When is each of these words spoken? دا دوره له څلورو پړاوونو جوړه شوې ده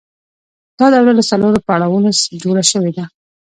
دا 0.77 0.85
دوره 0.93 1.11
له 1.17 1.23
څلورو 1.29 1.63
پړاوونو 1.67 2.09
جوړه 2.43 2.63
شوې 2.71 2.91
ده 2.97 3.05